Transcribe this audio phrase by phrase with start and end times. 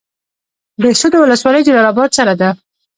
[0.81, 2.49] بهسودو ولسوالۍ جلال اباد سره ده؟